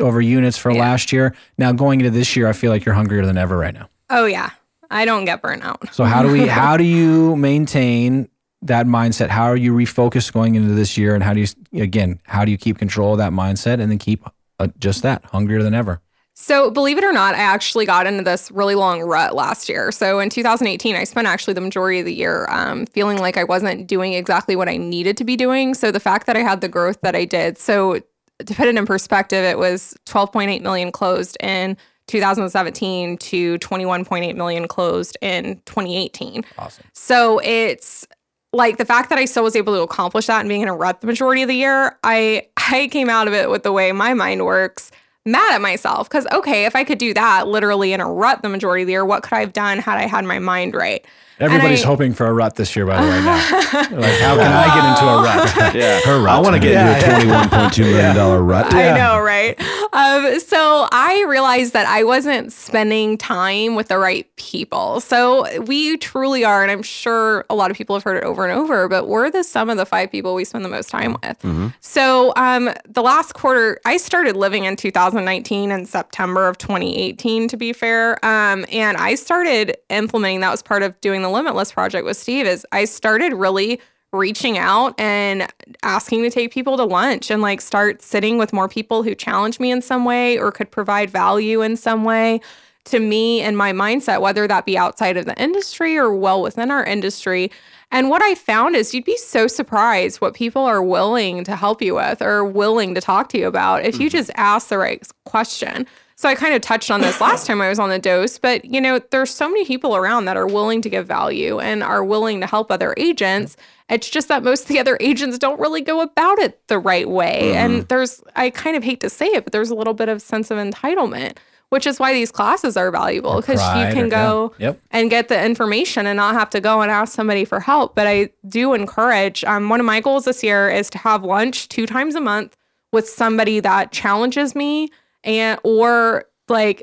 over 0.00 0.20
units 0.20 0.58
for 0.58 0.70
Yeah. 0.70 0.80
last 0.80 1.12
year. 1.12 1.34
Now 1.56 1.72
going 1.72 2.00
into 2.00 2.10
this 2.10 2.36
year, 2.36 2.46
I 2.46 2.52
feel 2.52 2.70
like 2.70 2.84
you're 2.84 2.94
hungrier 2.94 3.24
than 3.24 3.38
ever 3.38 3.56
right 3.56 3.72
now. 3.72 3.88
Oh, 4.10 4.26
yeah. 4.26 4.50
I 4.90 5.06
don't 5.06 5.24
get 5.24 5.40
burnt 5.40 5.64
out. 5.64 5.94
So 5.94 6.04
how 6.04 6.22
do 6.22 6.30
we 6.30 6.46
how 6.60 6.76
do 6.76 6.84
you 6.84 7.34
maintain 7.36 8.28
that 8.62 8.86
mindset? 8.86 9.28
How 9.28 9.44
are 9.44 9.56
you 9.56 9.72
refocused 9.72 10.32
going 10.32 10.54
into 10.54 10.74
this 10.74 10.96
year 10.96 11.14
and 11.14 11.22
how 11.22 11.34
do 11.34 11.40
you 11.40 11.82
again, 11.82 12.20
how 12.24 12.44
do 12.44 12.50
you 12.50 12.58
keep 12.58 12.78
control 12.78 13.12
of 13.12 13.18
that 13.18 13.32
mindset 13.32 13.80
and 13.80 13.90
then 13.90 13.98
keep 13.98 14.24
uh, 14.58 14.68
just 14.78 15.02
that 15.02 15.24
hungrier 15.26 15.62
than 15.62 15.74
ever? 15.74 16.00
So, 16.34 16.70
believe 16.70 16.96
it 16.96 17.04
or 17.04 17.12
not, 17.12 17.34
I 17.34 17.40
actually 17.40 17.84
got 17.84 18.06
into 18.06 18.24
this 18.24 18.50
really 18.50 18.74
long 18.74 19.02
rut 19.02 19.34
last 19.34 19.68
year. 19.68 19.92
So, 19.92 20.18
in 20.18 20.30
2018, 20.30 20.96
I 20.96 21.04
spent 21.04 21.26
actually 21.26 21.54
the 21.54 21.60
majority 21.60 22.00
of 22.00 22.06
the 22.06 22.14
year 22.14 22.46
um, 22.50 22.86
feeling 22.86 23.18
like 23.18 23.36
I 23.36 23.44
wasn't 23.44 23.86
doing 23.86 24.14
exactly 24.14 24.56
what 24.56 24.66
I 24.66 24.78
needed 24.78 25.18
to 25.18 25.24
be 25.24 25.36
doing. 25.36 25.74
So, 25.74 25.90
the 25.90 26.00
fact 26.00 26.26
that 26.26 26.36
I 26.36 26.40
had 26.40 26.62
the 26.62 26.68
growth 26.68 27.02
that 27.02 27.14
I 27.14 27.26
did. 27.26 27.58
So, 27.58 28.00
to 28.38 28.54
put 28.54 28.66
it 28.66 28.76
in 28.76 28.86
perspective, 28.86 29.44
it 29.44 29.58
was 29.58 29.94
12.8 30.06 30.62
million 30.62 30.90
closed 30.90 31.36
in 31.40 31.76
2017 32.06 33.16
to 33.18 33.58
21.8 33.58 34.34
million 34.34 34.68
closed 34.68 35.16
in 35.20 35.60
2018. 35.66 36.44
Awesome. 36.58 36.84
So 36.92 37.40
it's 37.44 38.06
like 38.52 38.76
the 38.76 38.84
fact 38.84 39.08
that 39.08 39.18
I 39.18 39.24
still 39.24 39.44
was 39.44 39.56
able 39.56 39.74
to 39.74 39.80
accomplish 39.80 40.26
that 40.26 40.40
and 40.40 40.48
being 40.48 40.60
in 40.60 40.68
a 40.68 40.74
rut 40.74 41.00
the 41.00 41.06
majority 41.06 41.42
of 41.42 41.48
the 41.48 41.54
year, 41.54 41.98
I 42.04 42.46
I 42.56 42.88
came 42.90 43.08
out 43.08 43.28
of 43.28 43.34
it 43.34 43.50
with 43.50 43.62
the 43.62 43.72
way 43.72 43.92
my 43.92 44.14
mind 44.14 44.44
works, 44.44 44.90
mad 45.24 45.54
at 45.54 45.60
myself 45.60 46.08
because 46.08 46.26
okay, 46.32 46.66
if 46.66 46.76
I 46.76 46.84
could 46.84 46.98
do 46.98 47.14
that 47.14 47.48
literally 47.48 47.92
in 47.92 48.00
a 48.00 48.10
rut 48.10 48.42
the 48.42 48.48
majority 48.48 48.82
of 48.82 48.86
the 48.86 48.92
year, 48.92 49.04
what 49.04 49.22
could 49.22 49.32
I 49.32 49.40
have 49.40 49.52
done 49.52 49.78
had 49.78 49.98
I 49.98 50.06
had 50.06 50.24
my 50.24 50.38
mind 50.38 50.74
right? 50.74 51.04
Everybody's 51.40 51.82
I- 51.82 51.86
hoping 51.86 52.14
for 52.14 52.26
a 52.26 52.32
rut 52.32 52.54
this 52.56 52.74
year, 52.76 52.86
by 52.86 53.00
the 53.02 53.08
way. 53.08 53.20
Now, 53.20 53.34
like, 54.00 54.20
how 54.20 54.36
can 54.36 54.52
I 54.52 54.66
get 54.74 54.84
into 54.90 55.08
a 55.08 55.22
rut? 55.22 55.74
Yeah. 55.74 56.00
Her 56.00 56.20
rut. 56.20 56.34
I 56.34 56.38
want 56.40 56.54
to 56.54 56.60
get 56.60 56.72
Yeah, 56.72 56.94
into 56.94 57.06
a 57.06 57.10
twenty-one 57.14 57.48
point 57.50 57.72
two 57.72 57.82
million 57.84 58.14
dollar 58.14 58.42
rut. 58.42 58.72
I 58.74 58.96
know, 58.96 59.18
right? 59.20 59.58
Um, 59.94 60.38
so 60.40 60.86
I 60.92 61.24
realized 61.28 61.72
that 61.72 61.86
I 61.86 62.04
wasn't 62.04 62.52
spending 62.52 63.16
time 63.18 63.74
with 63.74 63.88
the 63.88 63.98
right 63.98 64.26
people. 64.36 65.00
So 65.00 65.60
we 65.62 65.96
truly 65.98 66.44
are, 66.44 66.62
and 66.62 66.70
I'm 66.70 66.82
sure 66.82 67.44
a 67.50 67.54
lot 67.54 67.70
of 67.70 67.76
people 67.76 67.96
have 67.96 68.02
heard 68.02 68.16
it 68.18 68.24
over 68.24 68.46
and 68.46 68.56
over, 68.58 68.88
but 68.88 69.08
we're 69.08 69.30
the 69.30 69.42
sum 69.44 69.70
of 69.70 69.76
the 69.76 69.86
five 69.86 70.10
people 70.10 70.34
we 70.34 70.44
spend 70.44 70.64
the 70.64 70.68
most 70.68 70.88
time 70.90 71.16
with. 71.22 71.72
So 71.80 72.32
um, 72.36 72.70
the 72.88 73.02
last 73.02 73.32
quarter, 73.34 73.78
I 73.84 73.96
started 73.96 74.36
living 74.36 74.64
in 74.64 74.76
2019 74.76 75.70
in 75.70 75.86
September 75.86 76.48
of 76.48 76.58
2018, 76.58 77.48
to 77.48 77.56
be 77.56 77.72
fair. 77.72 78.12
Um, 78.24 78.64
and 78.70 78.96
I 78.96 79.14
started 79.14 79.76
implementing 79.90 80.40
that 80.40 80.50
was 80.50 80.62
part 80.62 80.82
of 80.82 80.98
doing 81.00 81.21
the 81.22 81.30
Limitless 81.30 81.72
project 81.72 82.04
with 82.04 82.16
Steve. 82.16 82.46
Is 82.46 82.66
I 82.72 82.84
started 82.84 83.32
really 83.32 83.80
reaching 84.12 84.58
out 84.58 84.98
and 85.00 85.50
asking 85.82 86.22
to 86.22 86.30
take 86.30 86.52
people 86.52 86.76
to 86.76 86.84
lunch 86.84 87.30
and 87.30 87.40
like 87.40 87.60
start 87.60 88.02
sitting 88.02 88.36
with 88.36 88.52
more 88.52 88.68
people 88.68 89.02
who 89.02 89.14
challenge 89.14 89.58
me 89.58 89.70
in 89.70 89.80
some 89.80 90.04
way 90.04 90.38
or 90.38 90.52
could 90.52 90.70
provide 90.70 91.10
value 91.10 91.62
in 91.62 91.76
some 91.76 92.04
way 92.04 92.40
to 92.84 92.98
me 92.98 93.40
and 93.40 93.56
my 93.56 93.72
mindset, 93.72 94.20
whether 94.20 94.46
that 94.46 94.66
be 94.66 94.76
outside 94.76 95.16
of 95.16 95.24
the 95.24 95.40
industry 95.40 95.96
or 95.96 96.12
well 96.12 96.42
within 96.42 96.70
our 96.70 96.84
industry. 96.84 97.50
And 97.90 98.10
what 98.10 98.22
I 98.22 98.34
found 98.34 98.74
is 98.74 98.92
you'd 98.92 99.04
be 99.04 99.16
so 99.16 99.46
surprised 99.46 100.20
what 100.20 100.34
people 100.34 100.62
are 100.62 100.82
willing 100.82 101.44
to 101.44 101.56
help 101.56 101.80
you 101.80 101.94
with 101.94 102.20
or 102.20 102.44
willing 102.44 102.94
to 102.94 103.00
talk 103.00 103.28
to 103.30 103.38
you 103.38 103.46
about 103.46 103.84
if 103.84 103.98
you 103.98 104.08
mm-hmm. 104.08 104.16
just 104.16 104.30
ask 104.34 104.68
the 104.68 104.78
right 104.78 105.06
question. 105.24 105.86
So 106.22 106.28
I 106.28 106.36
kind 106.36 106.54
of 106.54 106.62
touched 106.62 106.88
on 106.92 107.00
this 107.00 107.20
last 107.20 107.48
time 107.48 107.60
I 107.60 107.68
was 107.68 107.80
on 107.80 107.88
the 107.88 107.98
dose, 107.98 108.38
but 108.38 108.64
you 108.64 108.80
know, 108.80 109.00
there's 109.10 109.28
so 109.28 109.48
many 109.48 109.64
people 109.64 109.96
around 109.96 110.26
that 110.26 110.36
are 110.36 110.46
willing 110.46 110.80
to 110.82 110.88
give 110.88 111.04
value 111.04 111.58
and 111.58 111.82
are 111.82 112.04
willing 112.04 112.40
to 112.42 112.46
help 112.46 112.70
other 112.70 112.94
agents. 112.96 113.56
It's 113.88 114.08
just 114.08 114.28
that 114.28 114.44
most 114.44 114.62
of 114.62 114.68
the 114.68 114.78
other 114.78 114.96
agents 115.00 115.36
don't 115.36 115.58
really 115.58 115.80
go 115.80 116.00
about 116.00 116.38
it 116.38 116.64
the 116.68 116.78
right 116.78 117.10
way. 117.10 117.56
And 117.56 117.88
there's 117.88 118.22
I 118.36 118.50
kind 118.50 118.76
of 118.76 118.84
hate 118.84 119.00
to 119.00 119.10
say 119.10 119.26
it, 119.26 119.42
but 119.42 119.52
there's 119.52 119.70
a 119.70 119.74
little 119.74 119.94
bit 119.94 120.08
of 120.08 120.22
sense 120.22 120.52
of 120.52 120.58
entitlement, 120.58 121.38
which 121.70 121.88
is 121.88 121.98
why 121.98 122.12
these 122.12 122.30
classes 122.30 122.76
are 122.76 122.92
valuable 122.92 123.40
because 123.40 123.58
you 123.58 123.92
can 123.92 124.04
or- 124.04 124.08
go 124.08 124.54
yeah. 124.58 124.66
Yep. 124.68 124.80
and 124.92 125.10
get 125.10 125.26
the 125.26 125.44
information 125.44 126.06
and 126.06 126.18
not 126.18 126.34
have 126.34 126.50
to 126.50 126.60
go 126.60 126.82
and 126.82 126.92
ask 126.92 127.14
somebody 127.14 127.44
for 127.44 127.58
help. 127.58 127.96
But 127.96 128.06
I 128.06 128.30
do 128.46 128.74
encourage 128.74 129.42
um, 129.42 129.68
one 129.68 129.80
of 129.80 129.86
my 129.86 129.98
goals 129.98 130.26
this 130.26 130.44
year 130.44 130.70
is 130.70 130.88
to 130.90 130.98
have 130.98 131.24
lunch 131.24 131.68
two 131.68 131.84
times 131.84 132.14
a 132.14 132.20
month 132.20 132.56
with 132.92 133.08
somebody 133.08 133.58
that 133.58 133.90
challenges 133.90 134.54
me 134.54 134.88
and 135.24 135.58
or 135.64 136.24
like 136.48 136.82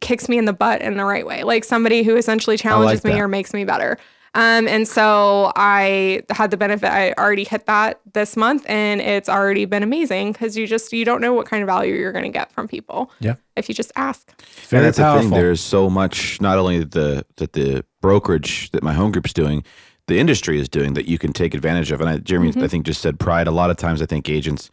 kicks 0.00 0.28
me 0.28 0.38
in 0.38 0.44
the 0.44 0.52
butt 0.52 0.82
in 0.82 0.96
the 0.96 1.04
right 1.04 1.26
way, 1.26 1.42
like 1.44 1.64
somebody 1.64 2.02
who 2.02 2.16
essentially 2.16 2.56
challenges 2.56 3.04
me 3.04 3.18
or 3.18 3.28
makes 3.28 3.52
me 3.54 3.64
better. 3.64 3.98
Um, 4.36 4.66
and 4.66 4.86
so 4.88 5.52
I 5.54 6.22
had 6.30 6.50
the 6.50 6.56
benefit. 6.56 6.90
I 6.90 7.12
already 7.12 7.44
hit 7.44 7.66
that 7.66 8.00
this 8.14 8.36
month, 8.36 8.66
and 8.68 9.00
it's 9.00 9.28
already 9.28 9.64
been 9.64 9.84
amazing 9.84 10.32
because 10.32 10.56
you 10.56 10.66
just 10.66 10.92
you 10.92 11.04
don't 11.04 11.20
know 11.20 11.32
what 11.32 11.46
kind 11.46 11.62
of 11.62 11.68
value 11.68 11.94
you're 11.94 12.10
going 12.10 12.24
to 12.24 12.30
get 12.30 12.50
from 12.50 12.66
people. 12.66 13.12
Yeah. 13.20 13.36
if 13.54 13.68
you 13.68 13.74
just 13.76 13.92
ask. 13.94 14.28
Very 14.68 14.80
and 14.80 14.86
that's 14.88 14.98
powerful. 14.98 15.22
the 15.22 15.30
thing. 15.30 15.38
There's 15.38 15.60
so 15.60 15.88
much, 15.88 16.40
not 16.40 16.58
only 16.58 16.82
the 16.82 17.24
that 17.36 17.52
the 17.52 17.84
brokerage 18.00 18.72
that 18.72 18.82
my 18.82 18.92
home 18.92 19.12
group's 19.12 19.32
doing, 19.32 19.62
the 20.08 20.18
industry 20.18 20.58
is 20.58 20.68
doing 20.68 20.94
that 20.94 21.06
you 21.06 21.16
can 21.16 21.32
take 21.32 21.54
advantage 21.54 21.92
of. 21.92 22.00
And 22.00 22.10
I, 22.10 22.18
Jeremy, 22.18 22.50
Mm-hmm. 22.50 22.64
I 22.64 22.68
think 22.68 22.86
just 22.86 23.00
said 23.00 23.20
pride. 23.20 23.46
A 23.46 23.52
lot 23.52 23.70
of 23.70 23.76
times, 23.76 24.02
I 24.02 24.06
think 24.06 24.28
agents 24.28 24.68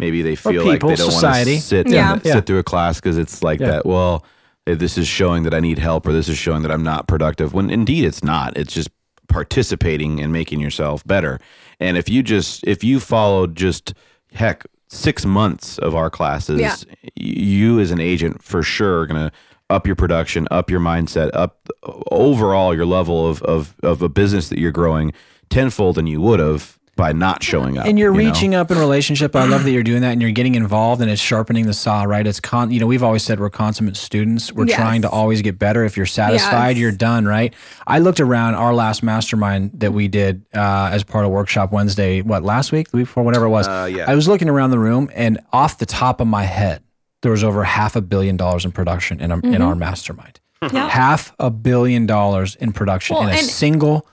maybe 0.00 0.22
they 0.22 0.34
feel 0.34 0.64
like 0.66 0.80
they 0.80 0.94
don't 0.96 1.12
society. 1.12 1.52
want 1.52 1.62
to 1.62 1.66
sit 1.68 1.88
Yeah. 1.88 2.14
and 2.14 2.22
Yeah. 2.24 2.32
sit 2.32 2.46
through 2.46 2.58
a 2.58 2.62
class 2.64 2.98
because 3.00 3.16
it's 3.18 3.42
like 3.42 3.60
Yeah. 3.60 3.70
that. 3.70 3.86
Well, 3.86 4.24
eh, 4.66 4.74
this 4.74 4.98
is 4.98 5.06
showing 5.06 5.44
that 5.44 5.54
I 5.54 5.60
need 5.60 5.78
help, 5.78 6.06
or 6.08 6.12
this 6.12 6.28
is 6.28 6.36
showing 6.38 6.62
that 6.62 6.72
I'm 6.72 6.82
not 6.82 7.06
productive. 7.06 7.52
When 7.54 7.70
indeed 7.70 8.04
it's 8.04 8.24
not. 8.24 8.56
It's 8.56 8.72
just 8.74 8.88
participating 9.28 10.20
and 10.20 10.32
making 10.32 10.58
yourself 10.60 11.06
better. 11.06 11.38
And 11.78 11.96
if 11.96 12.08
you 12.08 12.22
just 12.22 12.64
if 12.66 12.82
you 12.82 12.98
followed 13.00 13.54
just 13.56 13.94
heck 14.32 14.64
six 14.88 15.24
months 15.24 15.78
of 15.78 15.94
our 15.94 16.10
classes, 16.10 16.60
Yeah. 16.60 16.74
you 17.14 17.78
as 17.78 17.90
an 17.92 18.00
agent 18.00 18.42
for 18.42 18.62
sure 18.62 19.00
are 19.00 19.06
gonna 19.06 19.30
up 19.68 19.86
your 19.86 19.94
production, 19.94 20.48
up 20.50 20.68
your 20.68 20.80
mindset, 20.80 21.30
up 21.32 21.68
overall 22.10 22.74
your 22.74 22.86
level 22.86 23.28
of 23.28 23.40
of 23.42 23.74
of 23.82 24.02
a 24.02 24.08
business 24.08 24.48
that 24.48 24.58
you're 24.58 24.72
growing 24.72 25.12
tenfold 25.48 25.94
than 25.96 26.06
you 26.08 26.20
would 26.20 26.40
have 26.40 26.76
by 27.00 27.12
not 27.12 27.42
showing 27.42 27.78
up. 27.78 27.86
and 27.86 27.98
you're 27.98 28.14
you 28.14 28.22
know? 28.22 28.30
reaching 28.30 28.54
up 28.54 28.70
in 28.70 28.78
relationship. 28.78 29.34
I 29.34 29.44
love 29.46 29.64
that 29.64 29.70
you're 29.72 29.82
doing 29.82 30.02
that 30.02 30.12
and 30.12 30.20
you're 30.22 30.30
getting 30.30 30.54
involved 30.54 31.00
and 31.02 31.10
it's 31.10 31.20
sharpening 31.20 31.66
the 31.66 31.72
saw, 31.74 32.04
right? 32.04 32.26
It's 32.26 32.40
con, 32.40 32.70
you 32.70 32.78
know, 32.78 32.86
we've 32.86 33.02
always 33.02 33.22
said 33.22 33.40
we're 33.40 33.50
consummate 33.50 33.96
students. 33.96 34.52
We're 34.52 34.66
Yes. 34.66 34.76
trying 34.76 35.02
to 35.02 35.08
always 35.10 35.42
get 35.42 35.58
better. 35.58 35.84
If 35.84 35.96
you're 35.96 36.06
satisfied, 36.06 36.70
Yes. 36.76 36.78
you're 36.78 36.92
done, 36.92 37.24
right? 37.26 37.54
I 37.86 37.98
looked 37.98 38.20
around 38.20 38.54
our 38.54 38.74
last 38.74 39.02
mastermind 39.02 39.72
that 39.80 39.92
we 39.92 40.06
did 40.08 40.42
uh, 40.54 40.90
as 40.92 41.02
part 41.02 41.24
of 41.24 41.30
Workshop 41.30 41.72
Wednesday, 41.72 42.22
what, 42.22 42.42
last 42.42 42.70
week, 42.70 42.90
the 42.90 42.98
week 42.98 43.06
before, 43.06 43.24
whatever 43.24 43.46
it 43.46 43.50
was. 43.50 43.66
Uh, 43.66 43.88
yeah. 43.90 44.04
I 44.06 44.14
was 44.14 44.28
looking 44.28 44.48
around 44.48 44.70
the 44.70 44.78
room 44.78 45.10
and 45.14 45.38
off 45.52 45.78
the 45.78 45.86
top 45.86 46.20
of 46.20 46.26
my 46.26 46.44
head, 46.44 46.82
there 47.22 47.32
was 47.32 47.42
over 47.42 47.64
half 47.64 47.96
a 47.96 48.00
billion 48.00 48.36
dollars 48.36 48.64
in 48.64 48.72
production 48.72 49.20
in, 49.20 49.32
our 49.32 49.40
in 49.40 49.60
our 49.62 49.74
mastermind. 49.74 50.38
Yeah. 50.62 50.88
Half 50.88 51.32
a 51.38 51.50
billion 51.50 52.04
dollars 52.06 52.54
in 52.56 52.72
production 52.72 53.14
Well, 53.16 53.24
in 53.28 53.30
a 53.34 53.38
and- 53.38 53.46
single 53.46 54.06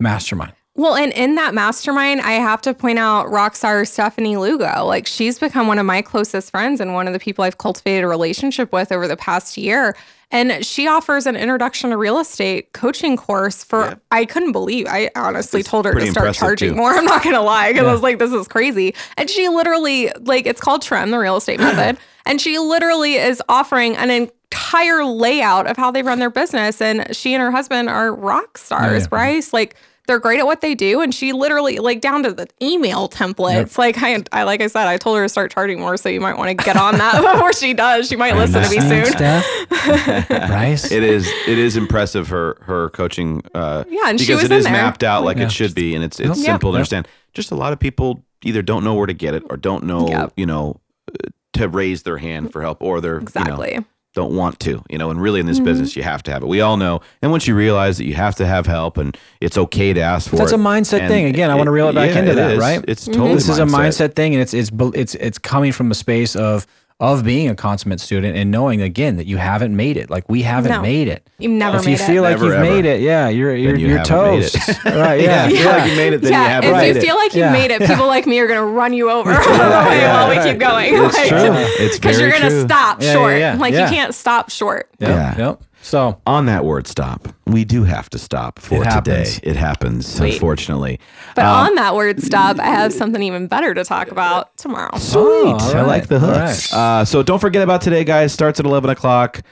mastermind. 0.00 0.52
Well, 0.76 0.96
and 0.96 1.12
in 1.12 1.36
that 1.36 1.54
mastermind, 1.54 2.20
I 2.22 2.32
have 2.32 2.60
to 2.62 2.74
point 2.74 2.98
out 2.98 3.30
rock 3.30 3.54
star 3.54 3.84
Stephanie 3.84 4.36
Lugo. 4.36 4.84
Like 4.84 5.06
she's 5.06 5.38
become 5.38 5.68
one 5.68 5.78
of 5.78 5.86
my 5.86 6.02
closest 6.02 6.50
friends 6.50 6.80
and 6.80 6.94
one 6.94 7.06
of 7.06 7.12
the 7.12 7.20
people 7.20 7.44
I've 7.44 7.58
cultivated 7.58 8.02
a 8.02 8.08
relationship 8.08 8.72
with 8.72 8.90
over 8.90 9.06
the 9.06 9.16
past 9.16 9.56
year. 9.56 9.96
And 10.32 10.66
she 10.66 10.88
offers 10.88 11.26
an 11.26 11.36
introduction 11.36 11.90
to 11.90 11.96
real 11.96 12.18
estate 12.18 12.72
coaching 12.72 13.16
course 13.16 13.62
for 13.62 13.82
Yeah. 13.84 13.94
I 14.10 14.24
couldn't 14.24 14.50
believe. 14.50 14.88
I 14.88 15.10
honestly 15.14 15.60
It's 15.60 15.68
told 15.68 15.84
her 15.84 15.94
to 15.94 16.10
start 16.10 16.34
charging 16.34 16.70
too. 16.70 16.74
more. 16.76 16.90
I'm 16.94 17.04
not 17.04 17.22
gonna 17.22 17.40
lie, 17.42 17.70
because 17.72 17.86
I 17.86 17.92
was 17.92 18.02
like, 18.02 18.18
this 18.18 18.32
is 18.32 18.48
crazy. 18.48 18.96
And 19.16 19.30
she 19.30 19.48
literally, 19.48 20.10
like, 20.22 20.46
it's 20.46 20.60
called 20.60 20.82
Trem, 20.82 21.12
the 21.12 21.18
real 21.18 21.36
estate 21.36 21.60
method. 21.60 21.98
And 22.26 22.40
she 22.40 22.58
literally 22.58 23.16
is 23.16 23.42
offering 23.50 23.96
an 23.98 24.08
entire 24.10 25.04
layout 25.04 25.66
of 25.66 25.76
how 25.76 25.90
they 25.90 26.02
run 26.02 26.20
their 26.20 26.30
business. 26.30 26.80
And 26.80 27.14
she 27.14 27.34
and 27.34 27.42
her 27.42 27.50
husband 27.50 27.90
are 27.90 28.14
rock 28.14 28.56
stars, 28.56 29.02
yeah. 29.02 29.08
Bryce. 29.08 29.52
Like 29.52 29.76
they're 30.06 30.18
great 30.18 30.38
at 30.38 30.46
what 30.46 30.60
they 30.60 30.74
do. 30.74 31.00
And 31.00 31.14
she 31.14 31.32
literally, 31.32 31.78
like 31.78 32.00
down 32.00 32.22
to 32.24 32.32
the 32.32 32.46
email 32.62 33.08
templates. 33.08 33.78
Like 33.78 33.96
I, 34.02 34.22
I 34.32 34.42
like 34.42 34.60
I 34.60 34.66
said, 34.66 34.86
I 34.86 34.96
told 34.98 35.16
her 35.16 35.22
to 35.24 35.28
start 35.28 35.50
charging 35.50 35.80
more. 35.80 35.96
So 35.96 36.08
you 36.08 36.20
might 36.20 36.36
want 36.36 36.48
to 36.50 36.64
get 36.64 36.76
on 36.76 36.98
that 36.98 37.20
before 37.34 37.52
she 37.52 37.72
does. 37.74 38.08
She 38.08 38.16
might 38.16 38.36
listen 38.36 38.62
to 38.62 38.70
me 38.70 38.80
soon. 38.80 39.06
Steph? 39.06 39.44
Bryce? 40.28 40.90
it 40.90 41.02
is 41.02 41.26
it 41.46 41.58
is 41.58 41.76
impressive 41.76 42.28
her 42.28 42.56
her 42.62 42.90
coaching 42.90 43.42
uh 43.54 43.84
Yeah, 43.88 44.00
and 44.06 44.20
she 44.20 44.26
because 44.26 44.42
was 44.42 44.50
it 44.50 44.54
in 44.54 44.58
is 44.58 44.64
there. 44.64 44.72
mapped 44.72 45.02
out 45.02 45.24
like 45.24 45.36
Yeah. 45.38 45.44
it 45.44 45.52
should 45.52 45.74
be 45.74 45.94
and 45.94 46.04
it's 46.04 46.20
it's 46.20 46.38
Yep. 46.38 46.46
simple 46.46 46.70
to 46.72 46.74
Yep. 46.76 46.78
understand 46.80 47.08
just 47.32 47.50
a 47.50 47.54
lot 47.54 47.72
of 47.72 47.78
people 47.80 48.24
either 48.42 48.62
don't 48.62 48.84
know 48.84 48.94
where 48.94 49.06
to 49.06 49.14
get 49.14 49.34
it 49.34 49.42
or 49.50 49.56
don't 49.56 49.84
know 49.84 50.08
Yep. 50.08 50.32
you 50.36 50.46
know 50.46 50.80
uh, 51.10 51.28
to 51.54 51.68
raise 51.68 52.02
their 52.02 52.18
hand 52.18 52.52
for 52.52 52.62
help 52.62 52.82
or 52.82 53.00
they're 53.00 53.14
you 53.14 53.20
know 53.20 53.22
Exactly. 53.22 53.84
Don't 54.14 54.34
want 54.34 54.58
to 54.60 54.82
you 54.88 54.96
know 54.96 55.10
and 55.10 55.20
really 55.20 55.40
in 55.40 55.46
this 55.46 55.56
mm-hmm. 55.56 55.66
business 55.66 55.96
you 55.96 56.02
have 56.02 56.22
to 56.22 56.30
have 56.30 56.42
it 56.42 56.46
we 56.46 56.60
all 56.60 56.76
know 56.76 57.00
and 57.20 57.30
once 57.30 57.46
you 57.46 57.54
realize 57.54 57.98
that 57.98 58.04
you 58.04 58.14
have 58.14 58.34
to 58.34 58.46
have 58.46 58.66
help 58.66 58.96
and 58.96 59.16
it's 59.40 59.58
okay 59.58 59.92
to 59.92 60.00
ask 60.00 60.30
for 60.30 60.36
That's 60.36 60.52
it 60.52 60.54
a 60.54 60.62
mindset 60.62 61.08
thing. 61.08 61.26
Again, 61.26 61.50
I 61.50 61.54
wanna 61.54 61.72
reel 61.72 61.88
it 61.88 61.94
back 61.94 62.14
into 62.16 62.34
that, 62.34 62.52
is. 62.52 62.58
right? 62.58 62.84
it's 62.86 63.04
mm-hmm. 63.04 63.12
totally 63.12 63.34
this 63.34 63.48
is 63.48 63.58
a 63.58 63.64
mindset 63.64 64.14
thing 64.14 64.34
and 64.34 64.42
it's 64.42 64.54
it's 64.54 64.70
it's 64.94 65.14
it's 65.16 65.38
coming 65.38 65.72
from 65.72 65.90
a 65.90 65.94
space 65.94 66.36
of 66.36 66.66
of 67.00 67.24
being 67.24 67.48
a 67.48 67.56
consummate 67.56 68.00
student 68.00 68.36
and 68.36 68.52
knowing 68.52 68.80
again 68.80 69.16
that 69.16 69.26
you 69.26 69.36
haven't 69.36 69.74
made 69.74 69.96
it 69.96 70.08
like 70.10 70.28
we 70.28 70.42
haven't 70.42 70.70
No. 70.70 70.80
made 70.80 71.08
it 71.08 71.28
You've 71.38 71.50
never 71.50 71.78
if 71.78 71.84
made 71.86 71.90
you 71.92 71.98
feel 71.98 72.24
it. 72.24 72.28
like 72.28 72.30
Never, 72.36 72.44
you've 72.44 72.54
ever. 72.54 72.62
made 72.62 72.84
it 72.84 73.00
yeah 73.00 73.28
you're 73.28 73.54
you're, 73.56 73.74
you 73.76 73.88
you're 73.88 74.04
toast 74.04 74.56
right 74.84 75.20
yeah 75.20 75.46
yeah, 75.46 75.48
you 75.48 75.56
feel 75.56 75.66
like 75.72 75.90
you 75.90 75.96
made 75.96 76.12
it 76.12 76.22
then 76.22 76.32
you 76.32 76.38
yeah, 76.38 76.44
haven't 76.48 76.70
if 76.70 76.76
made 76.76 76.88
you 76.90 76.94
it 76.94 77.02
feel 77.02 77.16
like 77.16 77.34
you 77.34 77.40
Yeah. 77.40 77.52
made 77.52 77.70
it, 77.72 77.82
people 77.88 78.06
like 78.06 78.26
me 78.28 78.38
are 78.38 78.46
gonna 78.46 78.64
run 78.64 78.92
you 78.92 79.10
over 79.10 79.32
yeah. 79.32 80.14
while 80.14 80.28
we 80.36 80.48
keep 80.50 80.60
going. 80.60 80.94
It's 80.94 81.16
Like, 81.16 81.28
true. 81.28 81.40
It's 81.84 81.98
Because 81.98 82.20
you're 82.20 82.30
gonna 82.30 82.48
true. 82.50 82.62
stop 82.64 83.02
Yeah, 83.02 83.06
yeah, 83.08 83.12
short. 83.12 83.38
yeah. 83.38 83.56
Like 83.58 83.74
Yeah. 83.74 83.88
you 83.90 83.94
can't 83.96 84.14
stop 84.14 84.50
short. 84.50 84.88
Yep, 85.00 85.08
Yeah. 85.10 85.36
yep. 85.48 85.62
So 85.84 86.20
on 86.26 86.46
that 86.46 86.64
word 86.64 86.86
stop 86.86 87.28
we 87.46 87.64
do 87.64 87.84
have 87.84 88.08
to 88.10 88.18
stop 88.18 88.58
for 88.58 88.82
It 88.82 88.90
today 88.90 89.26
it 89.42 89.56
happens 89.56 90.18
unfortunately 90.18 90.98
But 91.36 91.44
Um, 91.44 91.66
on 91.68 91.74
that 91.74 91.94
word 91.94 92.22
stop, 92.22 92.58
I 92.58 92.64
have 92.66 92.92
something 92.92 93.22
even 93.22 93.46
better 93.48 93.74
to 93.74 93.84
talk 93.84 94.10
about 94.10 94.56
tomorrow. 94.56 94.96
Sweet. 94.98 95.22
Oh, 95.22 95.58
all 95.60 95.76
I 95.76 95.82
like 95.82 96.06
the 96.08 96.14
All 96.20 96.20
hooks. 96.20 96.72
Uh, 96.72 97.04
so 97.04 97.22
don't 97.22 97.38
forget 97.38 97.62
about 97.62 97.82
today, 97.82 98.02
guys. 98.04 98.32
Starts 98.32 98.58
at 98.60 98.66
11 98.66 98.88
o'clock. 98.90 99.42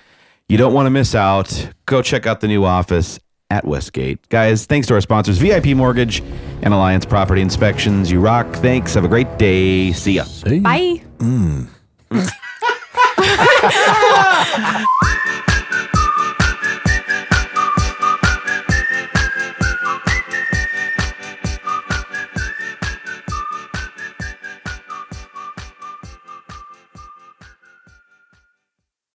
You 0.48 0.56
don't 0.58 0.72
want 0.72 0.86
to 0.86 0.90
miss 0.90 1.14
out. 1.14 1.68
Go 1.86 2.00
check 2.02 2.26
out 2.26 2.40
the 2.40 2.48
new 2.48 2.64
office 2.64 3.18
at 3.50 3.64
Westgate. 3.66 4.26
Guys, 4.30 4.64
thanks 4.66 4.86
to 4.88 4.94
our 4.94 5.00
sponsors, 5.02 5.36
VIP 5.38 5.66
Mortgage 5.76 6.22
and 6.62 6.72
Alliance 6.72 7.04
Property 7.04 7.42
Inspections. 7.42 8.10
You 8.10 8.20
rock. 8.20 8.46
Thanks. 8.56 8.94
Have 8.94 9.04
a 9.04 9.08
great 9.08 9.36
day. 9.38 9.92
See 9.92 10.14
ya. 10.14 10.24
Bye. 10.62 11.02